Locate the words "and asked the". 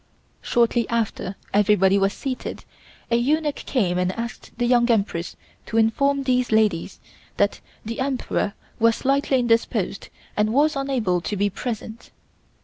3.99-4.65